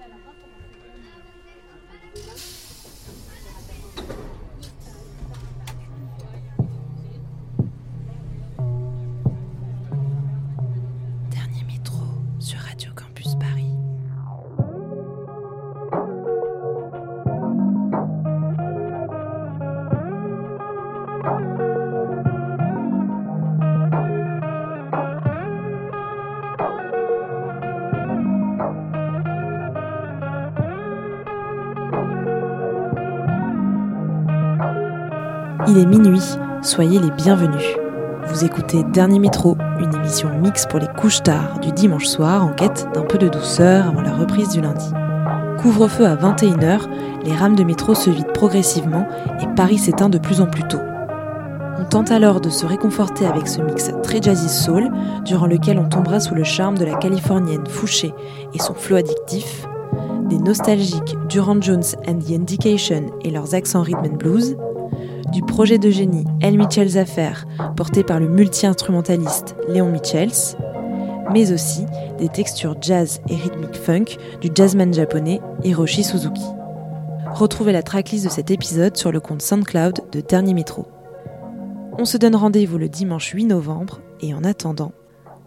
[0.00, 0.59] Gracias.
[35.70, 37.76] Il est minuit, soyez les bienvenus.
[38.26, 42.48] Vous écoutez Dernier Métro, une émission mixte pour les couches tard du dimanche soir en
[42.48, 44.90] quête d'un peu de douceur avant la reprise du lundi.
[45.60, 46.80] Couvre-feu à 21h,
[47.24, 49.06] les rames de métro se vident progressivement
[49.40, 50.80] et Paris s'éteint de plus en plus tôt.
[51.78, 54.90] On tente alors de se réconforter avec ce mix très jazzy soul,
[55.24, 58.12] durant lequel on tombera sous le charme de la californienne Fouché
[58.54, 59.68] et son flow addictif,
[60.28, 64.56] des nostalgiques Durand Jones and the Indication et leurs accents rhythm and blues,
[65.60, 70.56] projet de génie El Mitchell's Affair, porté par le multi-instrumentaliste Léon Michels,
[71.34, 71.84] mais aussi
[72.18, 76.46] des textures jazz et rythmique funk du jazzman japonais Hiroshi Suzuki.
[77.34, 80.86] Retrouvez la tracklist de cet épisode sur le compte SoundCloud de Dernier Métro.
[81.98, 84.92] On se donne rendez-vous le dimanche 8 novembre et en attendant,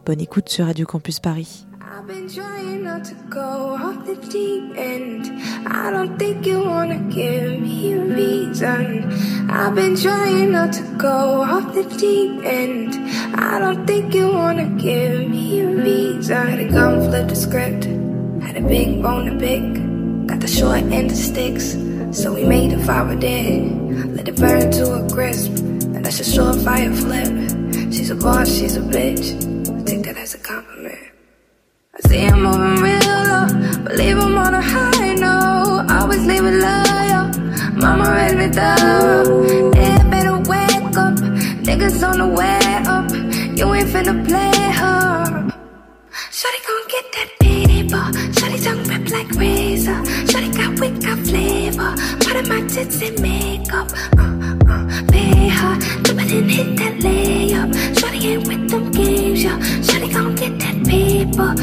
[0.06, 1.66] bonne écoute sur Radio Campus Paris.
[2.04, 5.24] I've been trying not to go off the deep end.
[5.66, 9.10] I don't think you wanna give me a reason.
[9.50, 12.94] I've been trying not to go off the deep end.
[13.40, 16.36] I don't think you wanna give me a reason.
[16.36, 17.86] Had to come flip the script.
[18.46, 19.64] Had a big bone to pick.
[20.28, 21.78] Got the short end of sticks.
[22.12, 23.62] So we made a fire dead.
[24.14, 25.54] Let it burn to a crisp.
[25.96, 27.94] And that's a surefire flip.
[27.94, 29.26] She's a boss, she's a bitch.
[29.72, 31.13] I take that as a compliment.
[31.96, 33.00] I see I'm moving real
[33.30, 33.46] low,
[33.84, 35.86] but leave 'em on a high note.
[35.92, 37.26] Always leave it loyal.
[37.82, 39.72] Mama raised me thorough.
[39.76, 41.14] Yeah, better wake up.
[41.68, 43.06] Niggas on the way up.
[43.58, 45.54] You ain't finna play her.
[46.38, 48.06] Shawty gon' get that paper.
[48.38, 50.00] Shawty tongue rip like razor.
[50.30, 51.92] Shawty got wit, got flavor.
[52.24, 53.88] Part of my tits and makeup.
[54.18, 54.34] Uh,
[54.74, 55.76] uh, pay her.
[56.10, 58.03] It and hit that layup.
[58.26, 59.58] Ain't with them games, yeah.
[59.86, 61.54] Shawty gon' get that paper.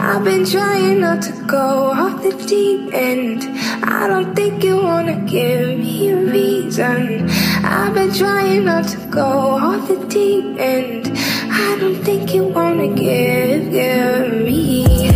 [0.00, 3.42] I've been trying not to go off the deep end.
[3.84, 7.28] I don't think you wanna give me a reason.
[7.62, 9.28] I've been trying not to go
[9.66, 11.12] off the deep end.
[11.50, 15.15] I don't think you wanna give, give me.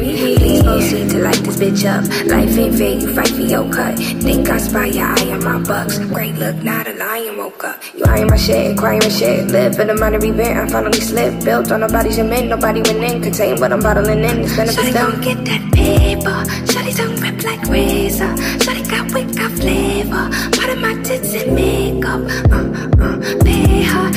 [0.61, 2.03] Please proceed to light this bitch up.
[2.27, 3.97] Life ain't fair, you fight for your cut.
[3.97, 5.97] Think I spy your eye on my bucks.
[5.99, 7.81] Great look, not a lion woke up.
[7.95, 9.47] You eyeing my shit, crying my shit.
[9.51, 11.43] Live in the money event, I finally slipped.
[11.43, 13.21] Built on nobody's cement, nobody went in.
[13.21, 14.39] Contain what I'm bottling in.
[14.41, 16.37] It's gonna be Shawty gon' get that paper.
[16.71, 18.33] Shawty tongue rip like razor.
[18.63, 20.29] Shawty got wit, got flavor.
[20.57, 22.21] Part of my tits and makeup.
[22.51, 24.11] Uh, uh, pay her.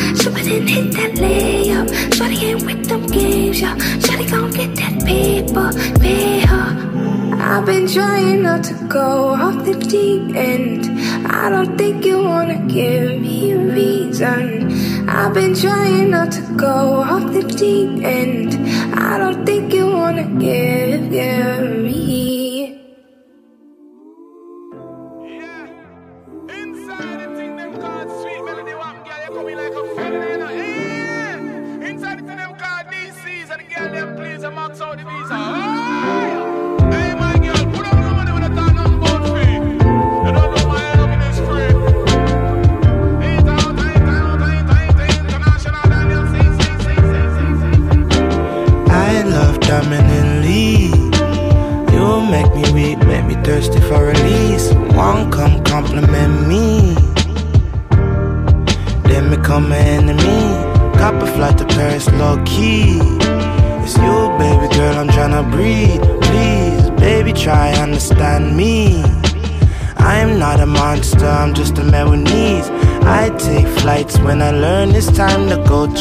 [0.46, 1.88] And hit that layup.
[2.10, 3.76] Shawty ain't with them games, yeah.
[4.04, 5.70] Shawty gon' get that paper.
[6.00, 6.68] Pay her.
[7.40, 10.82] I've been trying not to go off the deep end.
[11.26, 15.08] I don't think you wanna give me a reason.
[15.08, 18.50] I've been trying not to go off the deep end.
[18.98, 21.33] I don't think you wanna give, give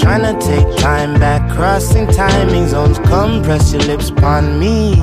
[0.04, 3.00] Tryna take time back, crossing timing zones.
[3.00, 4.96] Come press your lips upon me.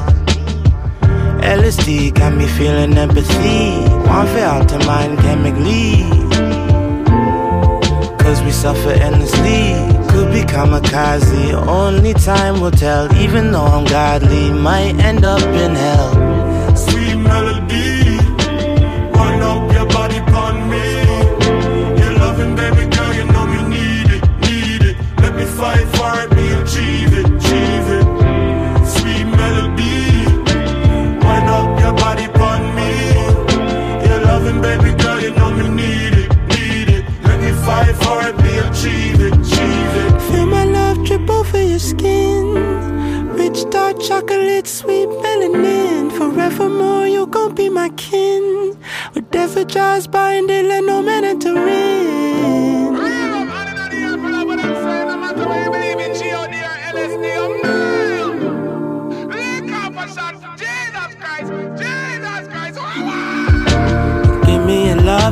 [1.40, 3.80] LSD got me feeling empathy.
[4.06, 6.04] One for out of mind chemically.
[8.22, 9.72] Cause we suffer endlessly.
[10.10, 11.54] Could be kamikaze.
[11.66, 13.10] Only time will tell.
[13.16, 16.29] Even though I'm godly, might end up in hell.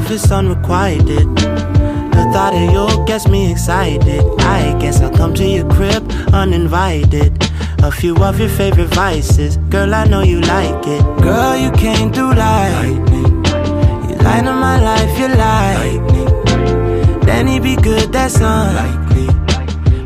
[0.08, 1.26] love is unrequited.
[1.36, 4.22] The thought of you gets me excited.
[4.40, 7.36] I guess I'll come to your crib uninvited.
[7.82, 11.02] A few of your favorite vices, girl, I know you like it.
[11.22, 13.44] Girl, you came through like lightning.
[14.08, 17.24] You light up my life, you light.
[17.26, 19.28] Then he be good, that's unlikely.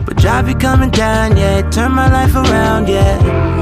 [0.05, 1.71] But job be coming down, yeah.
[1.71, 3.62] Turn my life around, yeah.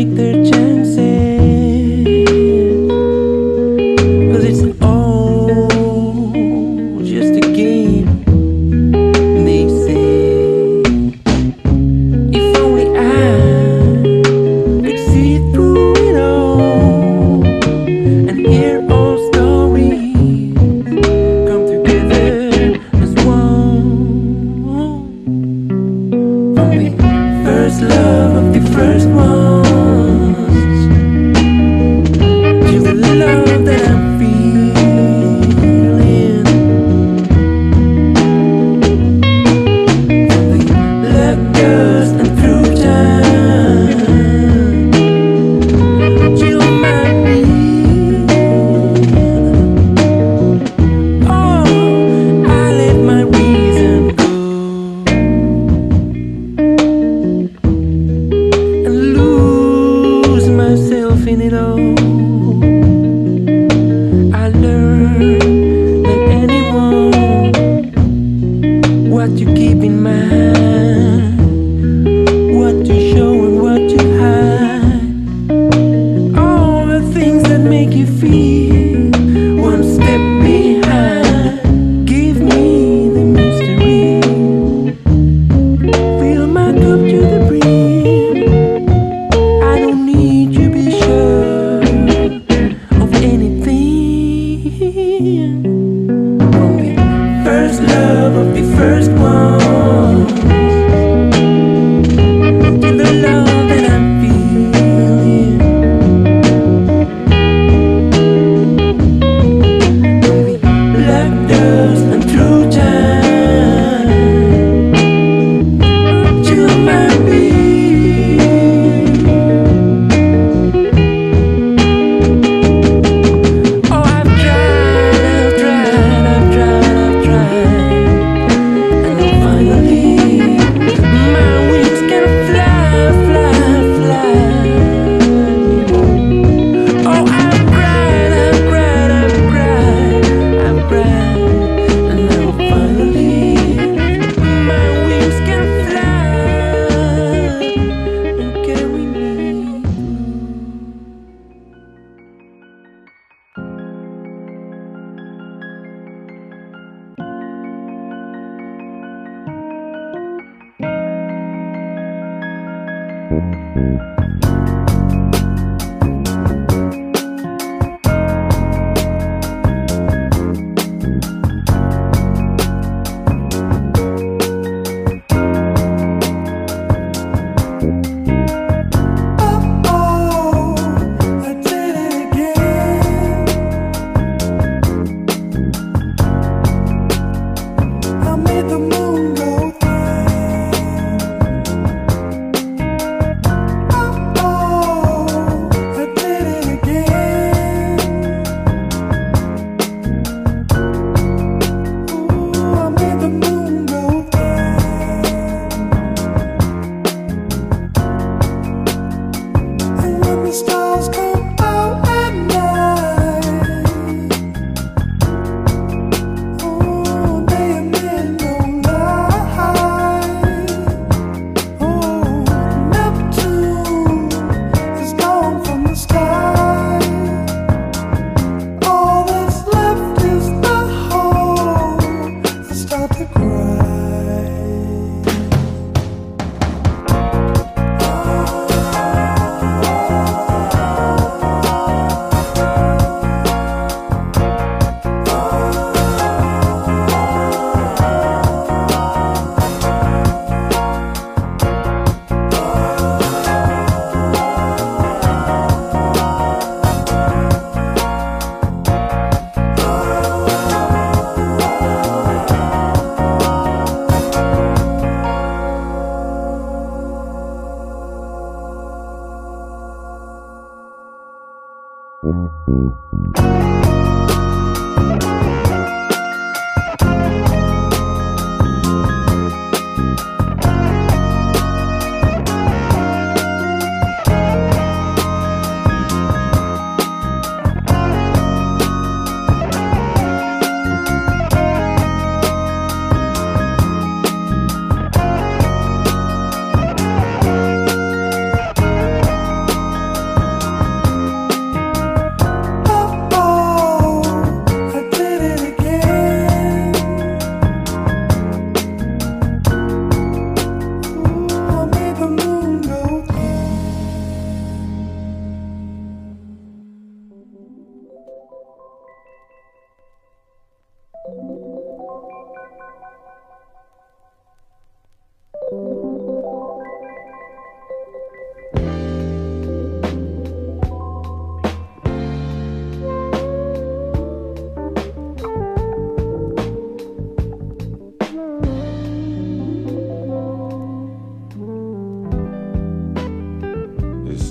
[0.00, 0.29] Make their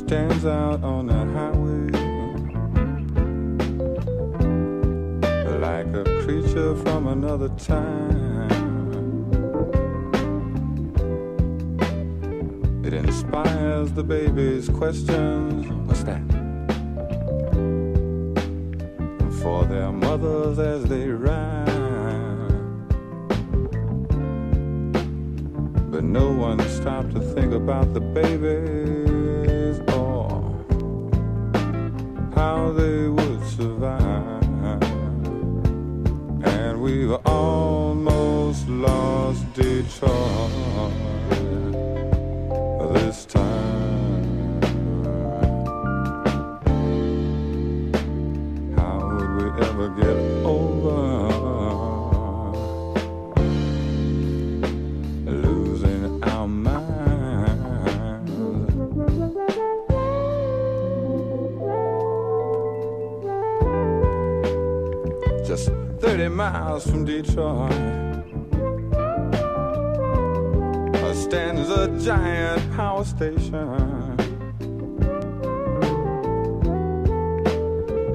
[0.10, 1.86] stands out on the highway
[5.60, 8.50] like a creature from another time.
[12.84, 15.68] It inspires the baby's questions.
[15.88, 16.24] What's that?
[19.44, 21.68] For their mothers as they ride.
[25.92, 28.99] But no one stopped to think about the baby.
[32.40, 34.82] how they would survive.
[36.42, 40.69] And we've almost lost Detroit.
[66.86, 67.72] from Detroit.
[70.96, 74.16] Her stand is a giant power station.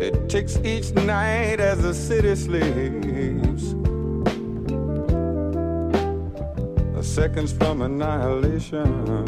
[0.00, 3.74] It ticks each night as the city sleeps.
[6.94, 9.24] The seconds from annihilation.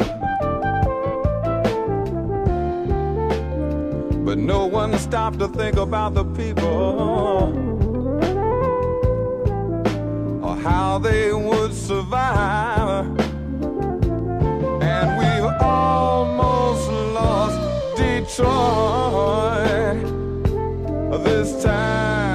[4.25, 7.76] But no one stopped to think about the people
[10.99, 13.05] they would survive.
[14.81, 17.59] And we've almost lost
[17.97, 18.37] Detroit
[21.23, 22.26] this time.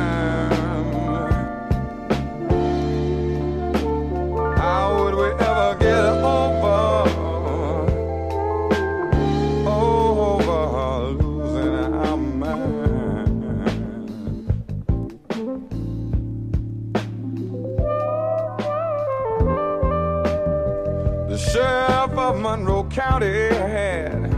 [23.23, 24.33] Shorty had.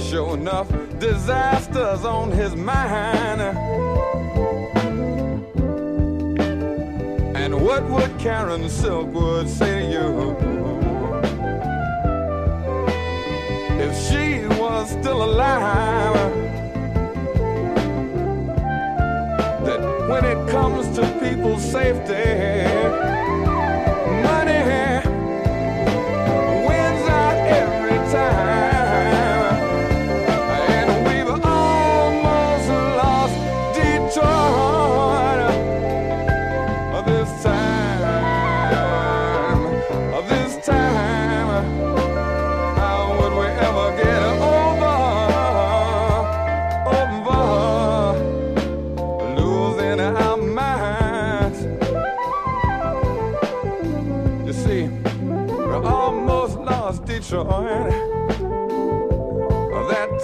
[0.00, 0.68] Sure enough,
[1.00, 3.40] disasters on his mind.
[7.36, 10.36] And what would Karen Silkwood say to you
[13.80, 16.14] if she was still alive?
[19.66, 23.17] That when it comes to people's safety.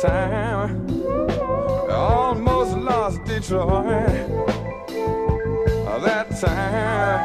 [0.05, 0.91] time.
[1.91, 4.29] Almost lost Detroit
[5.89, 7.24] uh, that time.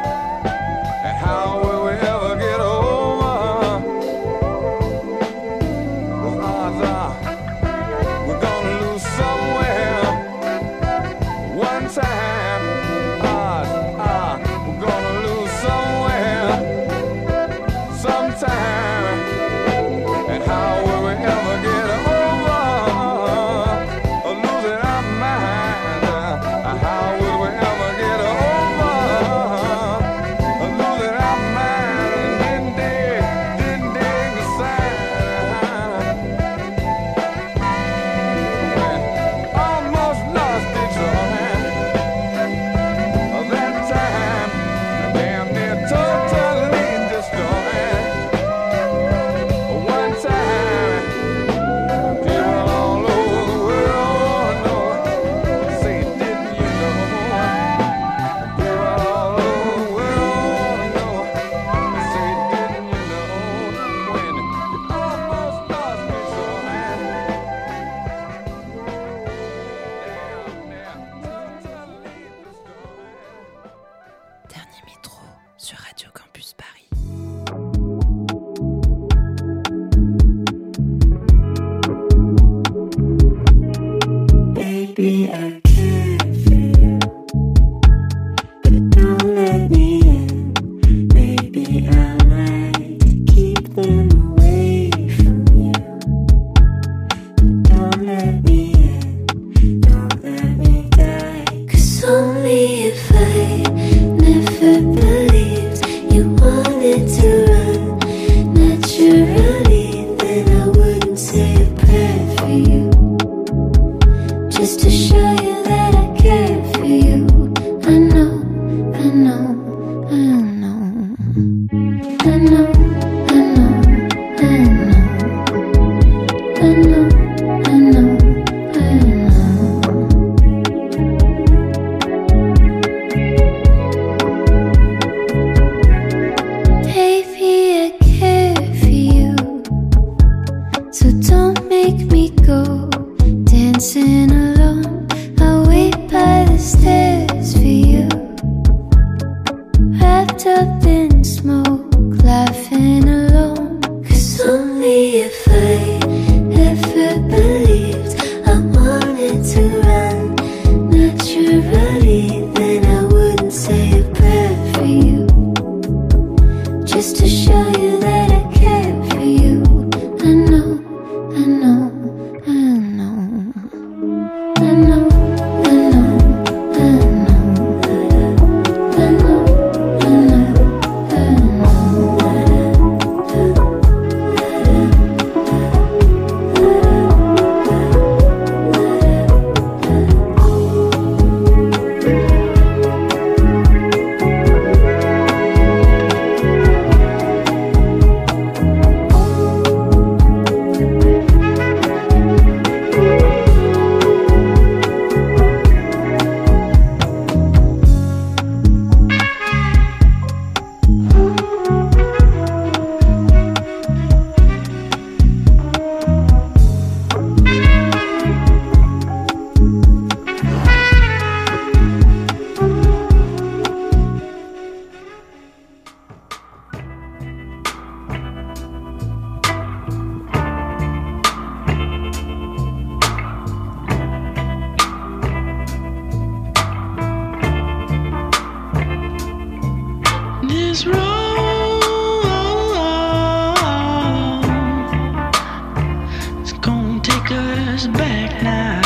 [247.86, 248.79] Back now.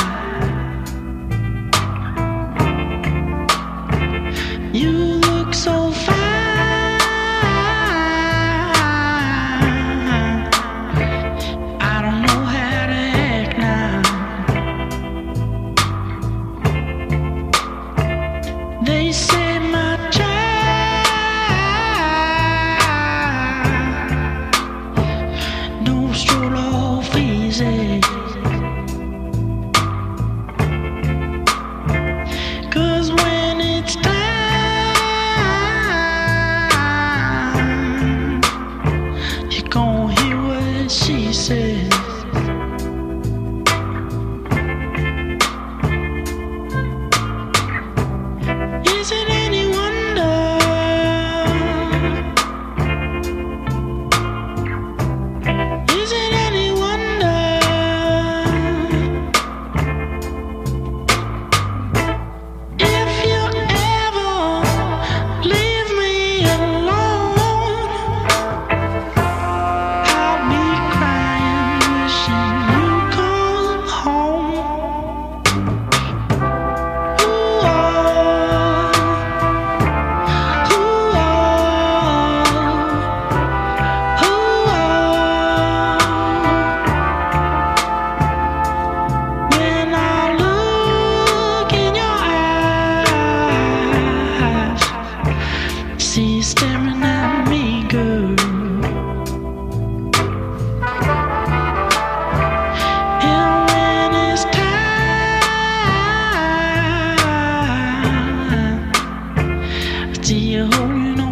[110.86, 111.23] going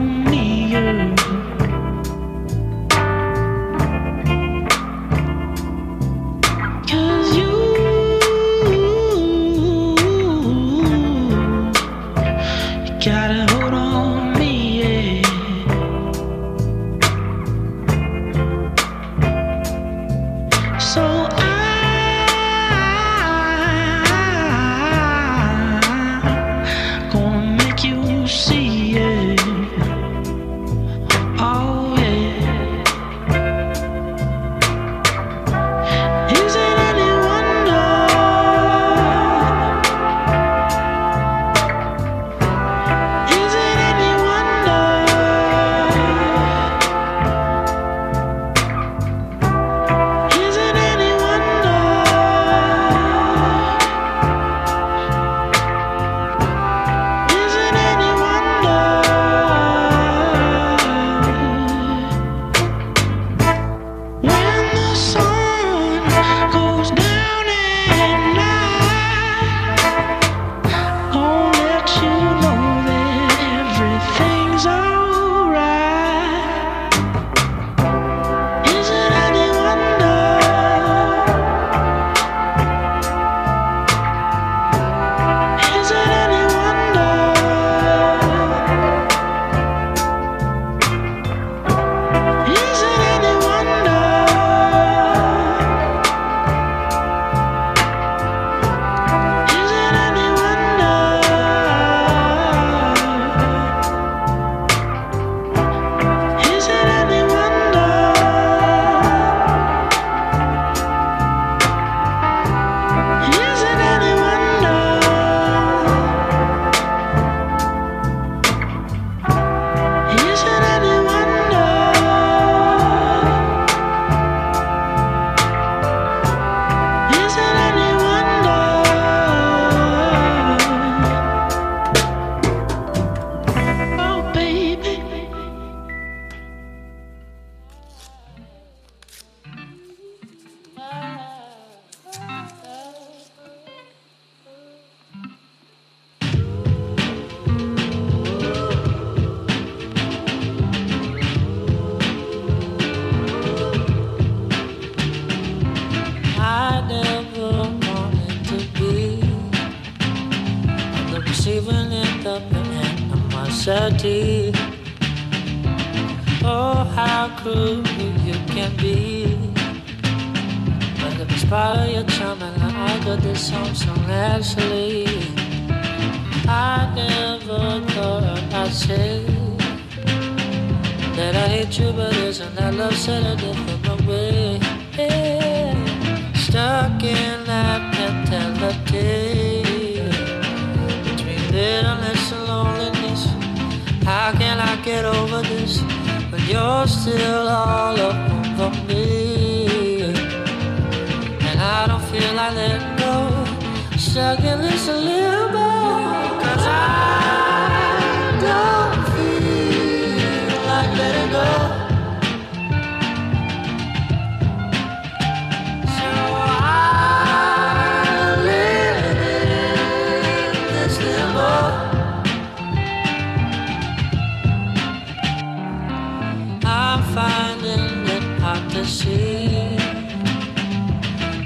[227.15, 229.49] Finding it hard to see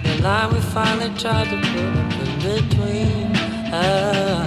[0.05, 3.27] the line we finally tried to put in between.
[3.73, 4.47] Uh,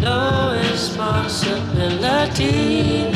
[0.00, 3.08] no responsibility.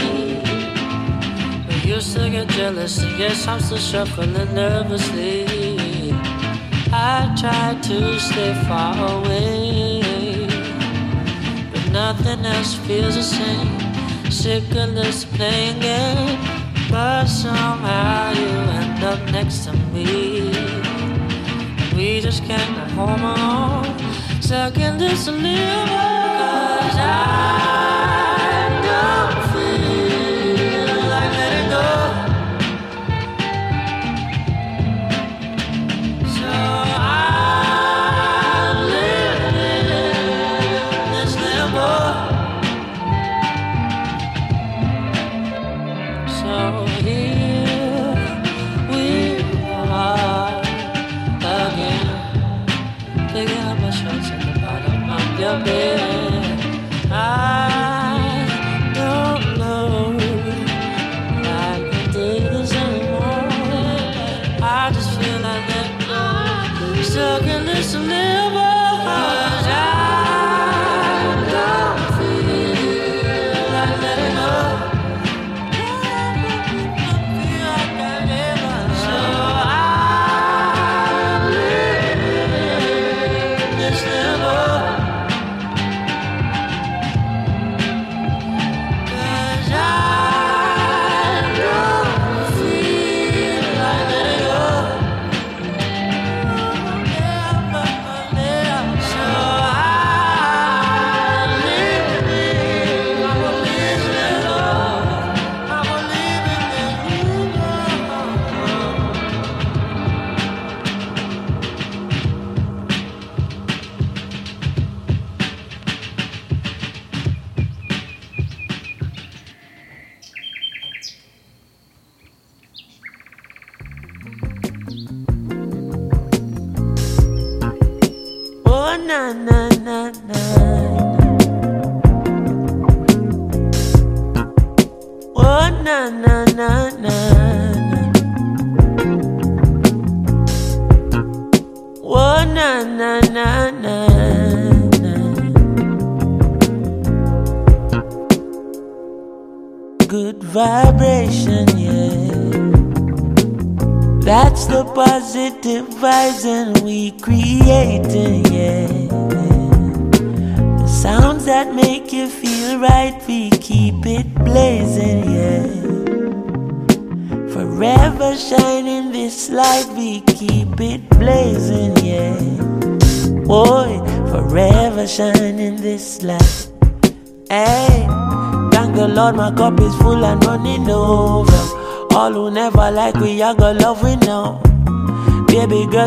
[1.69, 6.15] We used to get jealous, yes, I'm still shuffling nervously.
[6.91, 10.47] I tried to stay far away,
[11.71, 13.69] but nothing else feels the same.
[14.31, 16.39] Sick of this playing game,
[16.91, 18.49] but somehow you
[18.81, 20.51] end up next to me.
[21.95, 23.99] We just can't go home alone,
[24.41, 25.49] stuck in this limbo.
[26.79, 28.09] Cause I
[28.87, 29.48] don't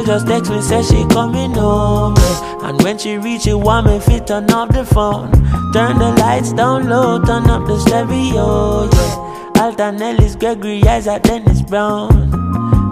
[0.06, 2.16] girl just text me, say she coming home.
[2.18, 2.70] yeah.
[2.70, 5.32] And when she reach it, want me fit turn off the phone.
[5.74, 9.62] Turn the lights down low, turn up the stereo, yeah.
[9.62, 12.32] Alton Ellis, Gregory Isaac, Dennis Brown.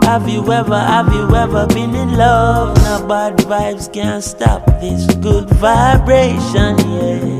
[0.03, 2.75] Have you ever, have you ever been in love?
[2.77, 7.39] Now bad vibes can't stop this good vibration, yeah.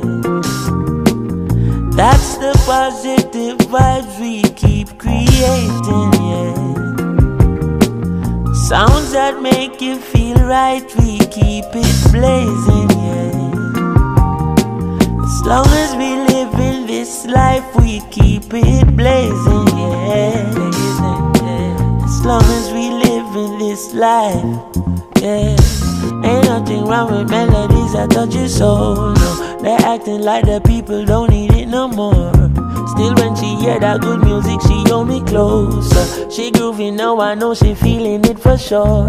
[1.96, 6.49] That's the positive vibes we keep creating, yeah.
[8.70, 13.34] Sounds that make you feel right, we keep it blazing, yeah.
[15.26, 20.54] As long as we live in this life, we keep it blazing, yeah.
[22.06, 24.46] As long as we live in this life,
[25.20, 25.58] yeah.
[26.24, 29.58] Ain't nothing wrong with melodies that touch your soul, no.
[29.64, 32.49] They're acting like the people don't need it no more.
[33.00, 36.30] Still, when she hear that good music, she hold me closer.
[36.30, 39.08] She groovy now, I know she feeling it for sure.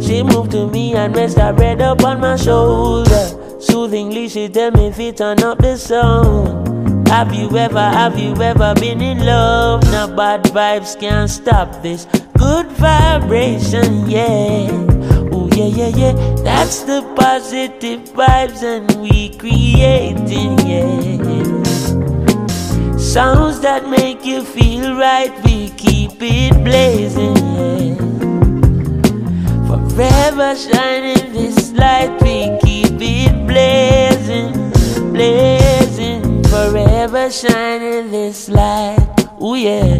[0.00, 3.60] She moved to me and rest her head up on my shoulder.
[3.60, 7.08] Soothingly, she tell me if it turn up the sound.
[7.08, 9.82] Have you ever, have you ever been in love?
[9.92, 12.06] Now bad vibes can't stop this
[12.38, 14.70] good vibration, yeah.
[15.30, 16.12] Oh yeah, yeah, yeah.
[16.42, 21.25] That's the positive vibes and we creating, yeah.
[23.16, 27.96] Sounds that make you feel right, we keep it blazing.
[29.66, 34.52] Forever shining this light, we keep it blazing,
[35.14, 36.42] blazing.
[36.44, 38.98] Forever shining this light,
[39.40, 39.96] oh yeah.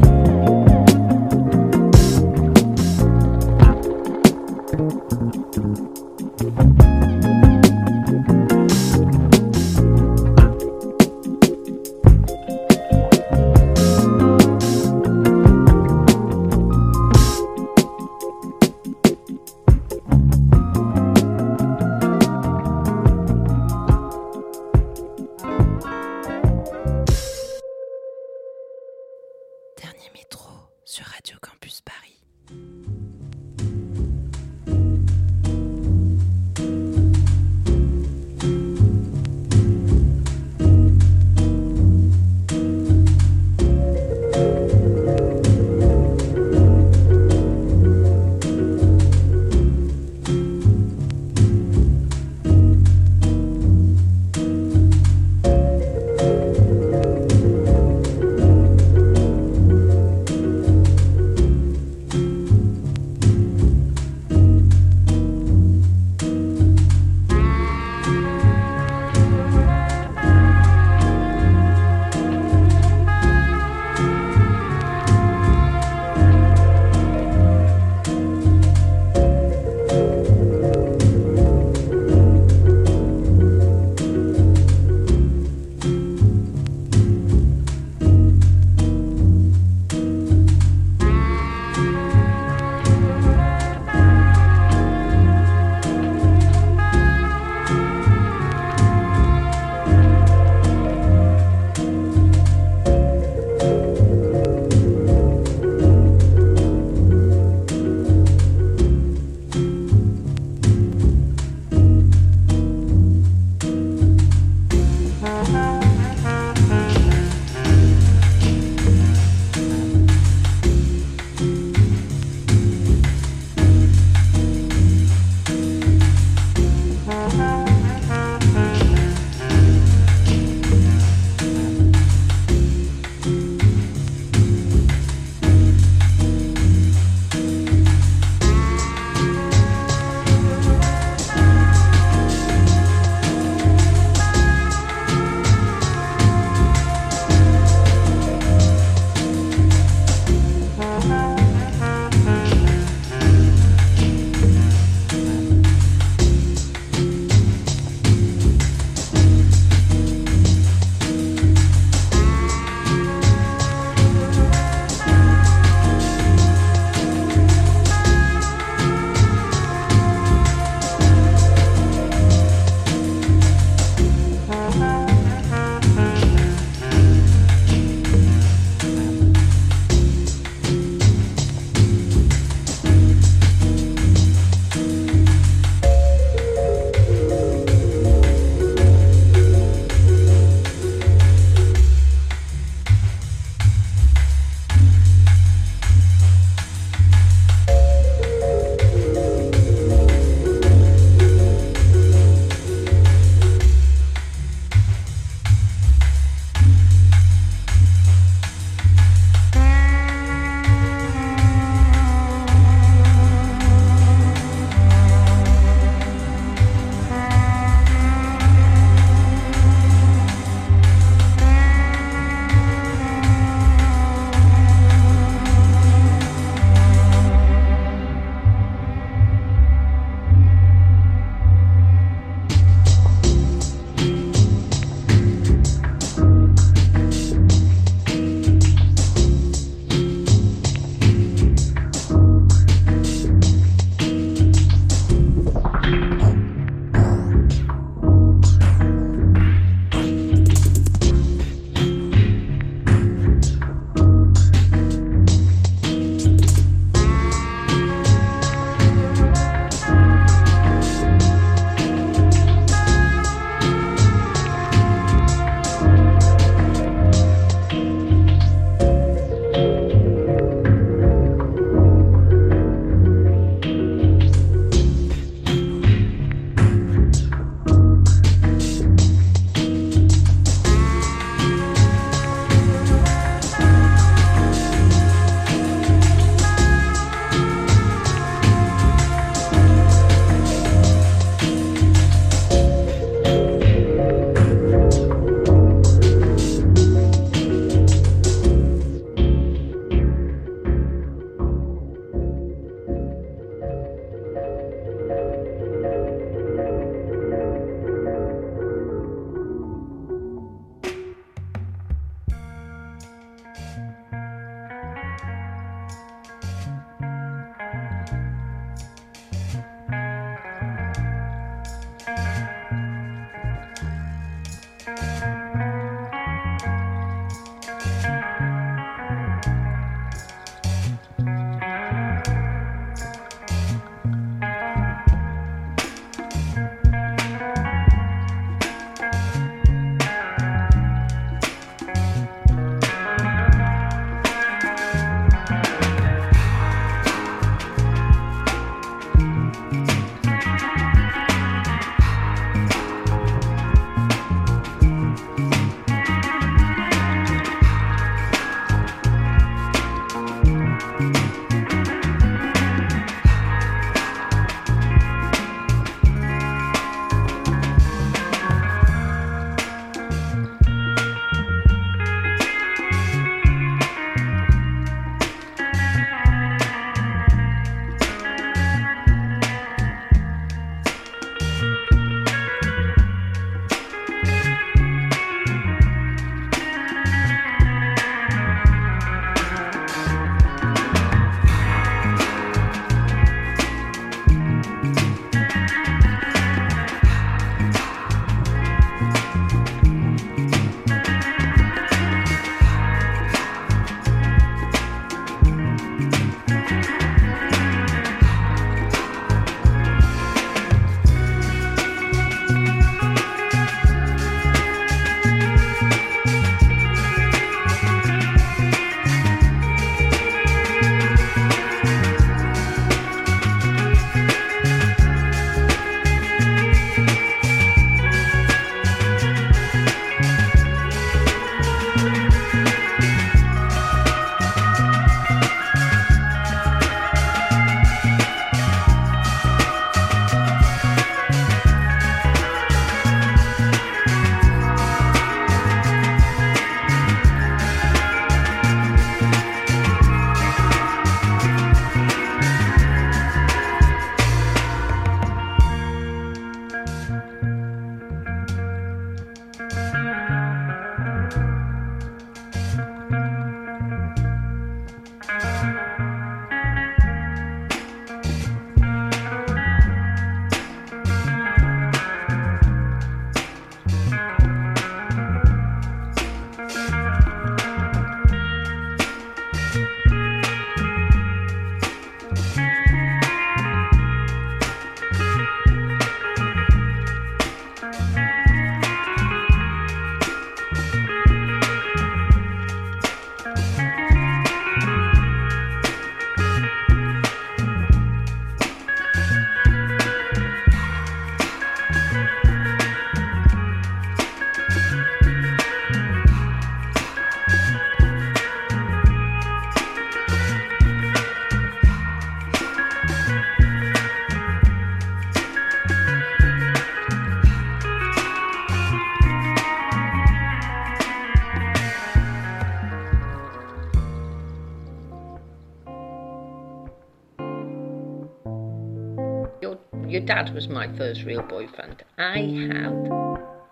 [530.46, 532.02] Dad was my first real boyfriend.
[532.18, 533.08] I had,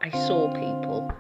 [0.03, 1.13] I saw people.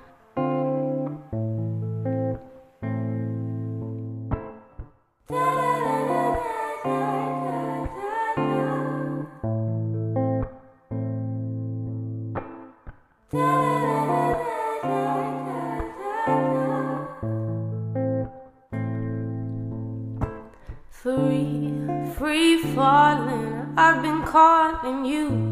[20.90, 21.70] Free,
[22.16, 23.74] free falling.
[23.76, 25.43] I've been calling you.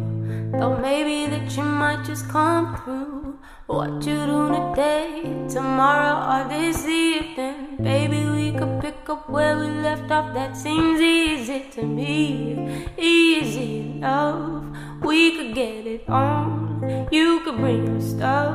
[0.62, 3.36] Thought maybe that you might just come through.
[3.66, 7.78] What you do today, tomorrow, or this evening?
[7.82, 10.32] Baby, we could pick up where we left off.
[10.34, 12.86] That seems easy to me.
[12.96, 14.64] Easy enough.
[15.02, 17.08] We could get it on.
[17.10, 18.54] You could bring your stuff.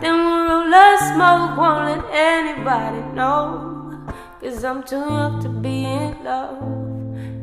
[0.00, 1.58] Then we'll roll a smoke.
[1.58, 4.06] Won't let anybody know.
[4.40, 6.62] Cause I'm too young to be in love,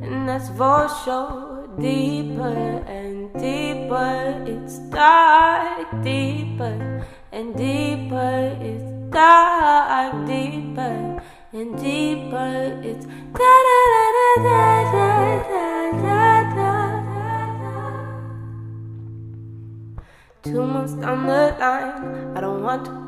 [0.04, 1.50] and that's for sure.
[1.78, 2.09] Deeper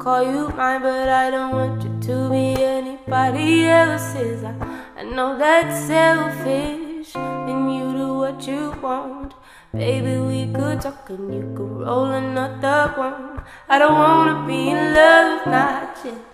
[0.02, 4.44] call you mine, but I don't want you to be anybody else's.
[4.44, 4.54] I,
[4.98, 9.36] I know that's selfish, and you do what you want.
[9.72, 13.44] Baby, we could talk and you could roll another one.
[13.70, 16.30] I don't wanna be in love, not yet.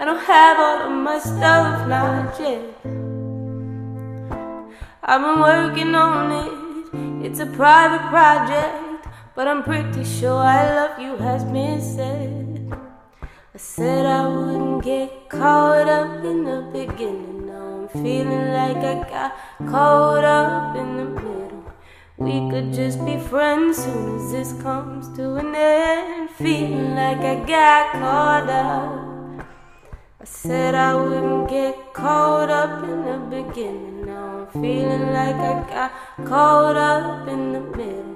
[0.00, 2.74] I don't have all of my stuff, not yet.
[5.04, 9.06] I've been working on it, it's a private project.
[9.36, 12.81] But I'm pretty sure I love you has been said.
[13.64, 17.46] Said I wouldn't get caught up in the beginning.
[17.46, 21.64] Now I'm feeling like I got caught up in the middle.
[22.18, 26.30] We could just be friends soon as this comes to an end.
[26.30, 29.46] Feeling like I got caught up.
[30.20, 34.06] I said I wouldn't get caught up in the beginning.
[34.06, 38.11] Now I'm feeling like I got caught up in the middle.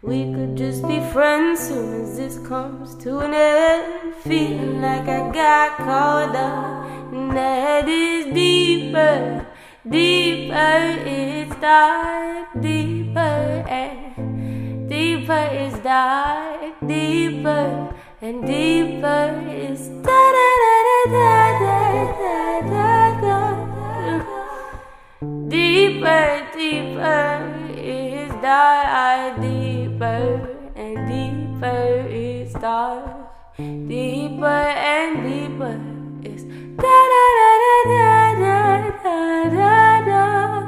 [0.00, 4.14] We could just be friends soon as this comes to an end.
[4.22, 9.44] Feeling like I got caught up, and that is deeper,
[9.88, 10.96] deeper.
[11.04, 20.76] It's dark, deeper, and deeper is dark, deeper, and deeper is da da da
[21.10, 21.82] da da
[22.70, 22.86] da
[23.20, 23.42] da da.
[25.48, 27.42] Deeper, deeper
[27.76, 33.04] is dark, deeper and deeper is dark.
[33.56, 35.80] Deeper and deeper
[36.22, 36.44] is
[36.76, 38.02] da da da da
[38.38, 38.56] da
[39.02, 40.67] da da da.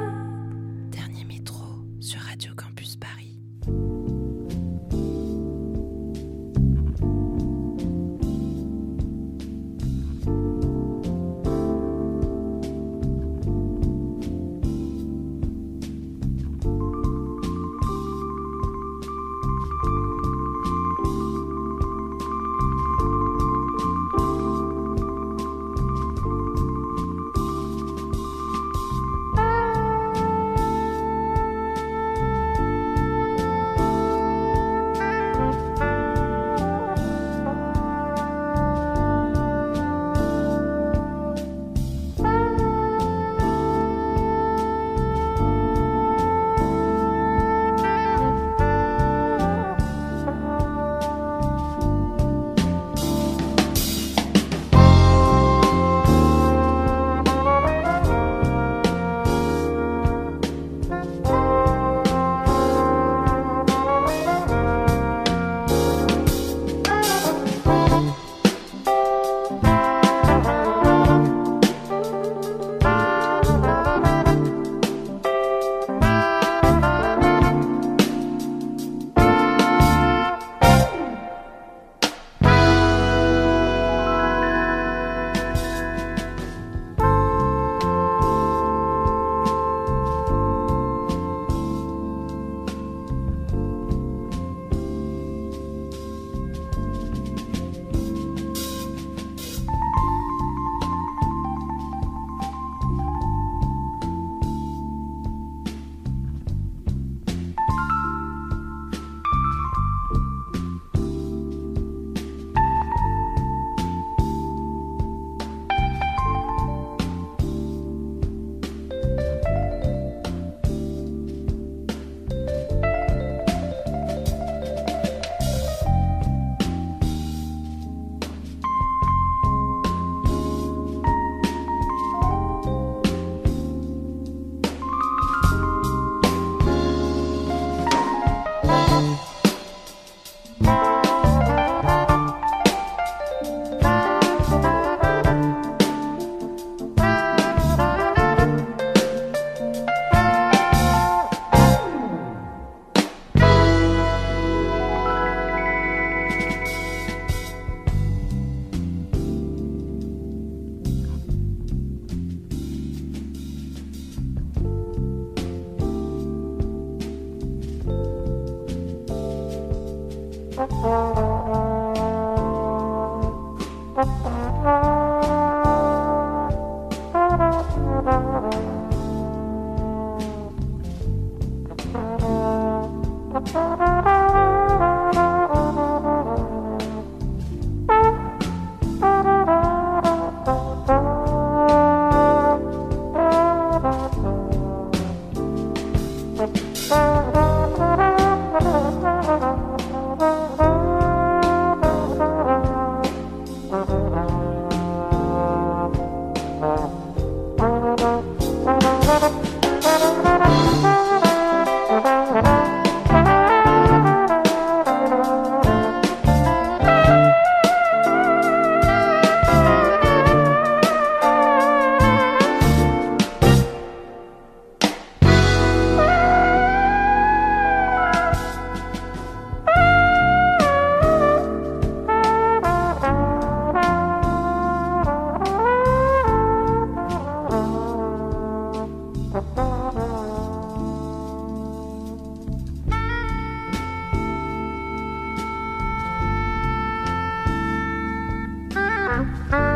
[249.21, 249.70] Thank